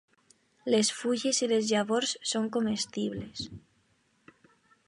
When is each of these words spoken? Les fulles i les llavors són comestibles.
Les 0.75 0.89
fulles 0.99 1.43
i 1.47 1.51
les 1.51 1.69
llavors 1.73 2.15
són 2.31 2.51
comestibles. 2.57 3.47